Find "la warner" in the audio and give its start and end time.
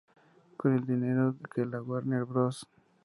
1.63-2.25